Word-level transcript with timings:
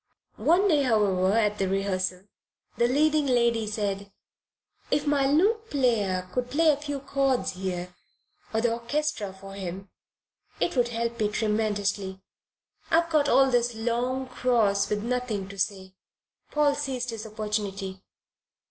One 0.37 0.67
day, 0.67 0.81
however, 0.81 1.33
at 1.37 1.59
rehearsal 1.61 2.23
the 2.75 2.87
leading 2.87 3.27
lady 3.27 3.67
said: 3.67 4.11
"If 4.89 5.05
my 5.05 5.27
lute 5.27 5.69
player 5.69 6.27
could 6.33 6.49
play 6.49 6.69
a 6.69 6.75
few 6.77 7.01
chords 7.01 7.51
here 7.51 7.93
or 8.51 8.61
the 8.61 8.73
orchestra 8.73 9.31
for 9.31 9.53
him 9.53 9.91
it 10.59 10.75
would 10.75 10.87
help 10.87 11.19
me 11.19 11.29
tremendously. 11.29 12.19
I've 12.89 13.11
got 13.11 13.29
all 13.29 13.51
this 13.51 13.75
long 13.75 14.25
cross 14.27 14.89
with 14.89 15.03
nothing 15.03 15.47
to 15.49 15.59
say." 15.59 15.93
Paul 16.49 16.73
seized 16.73 17.11
his 17.11 17.27
opportunity. 17.27 18.01